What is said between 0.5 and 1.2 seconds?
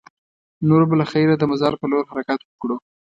نور به له